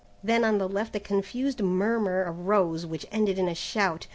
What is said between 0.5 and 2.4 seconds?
the left a confused murmur